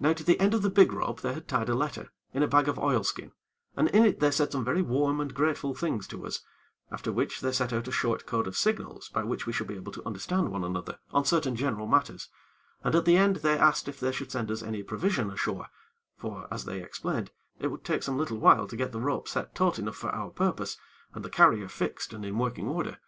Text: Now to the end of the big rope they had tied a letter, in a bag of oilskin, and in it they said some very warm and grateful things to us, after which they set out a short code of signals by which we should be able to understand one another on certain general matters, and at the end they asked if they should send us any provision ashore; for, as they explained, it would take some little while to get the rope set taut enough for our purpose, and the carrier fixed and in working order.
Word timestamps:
Now 0.00 0.12
to 0.14 0.24
the 0.24 0.40
end 0.40 0.54
of 0.54 0.62
the 0.62 0.70
big 0.70 0.92
rope 0.92 1.20
they 1.20 1.34
had 1.34 1.46
tied 1.46 1.68
a 1.68 1.76
letter, 1.76 2.10
in 2.34 2.42
a 2.42 2.48
bag 2.48 2.66
of 2.68 2.80
oilskin, 2.80 3.30
and 3.76 3.86
in 3.90 4.04
it 4.04 4.18
they 4.18 4.32
said 4.32 4.50
some 4.50 4.64
very 4.64 4.82
warm 4.82 5.20
and 5.20 5.32
grateful 5.32 5.72
things 5.72 6.08
to 6.08 6.26
us, 6.26 6.40
after 6.90 7.12
which 7.12 7.40
they 7.40 7.52
set 7.52 7.72
out 7.72 7.86
a 7.86 7.92
short 7.92 8.26
code 8.26 8.48
of 8.48 8.56
signals 8.56 9.08
by 9.10 9.22
which 9.22 9.46
we 9.46 9.52
should 9.52 9.68
be 9.68 9.76
able 9.76 9.92
to 9.92 10.04
understand 10.04 10.48
one 10.50 10.64
another 10.64 10.98
on 11.12 11.24
certain 11.24 11.54
general 11.54 11.86
matters, 11.86 12.28
and 12.82 12.96
at 12.96 13.04
the 13.04 13.16
end 13.16 13.36
they 13.36 13.56
asked 13.56 13.86
if 13.86 14.00
they 14.00 14.10
should 14.10 14.32
send 14.32 14.50
us 14.50 14.64
any 14.64 14.82
provision 14.82 15.30
ashore; 15.30 15.68
for, 16.16 16.48
as 16.52 16.64
they 16.64 16.82
explained, 16.82 17.30
it 17.60 17.68
would 17.68 17.84
take 17.84 18.02
some 18.02 18.18
little 18.18 18.38
while 18.38 18.66
to 18.66 18.74
get 18.74 18.90
the 18.90 18.98
rope 19.00 19.28
set 19.28 19.54
taut 19.54 19.78
enough 19.78 19.94
for 19.94 20.10
our 20.10 20.30
purpose, 20.30 20.76
and 21.14 21.24
the 21.24 21.30
carrier 21.30 21.68
fixed 21.68 22.12
and 22.12 22.24
in 22.24 22.36
working 22.36 22.66
order. 22.66 22.98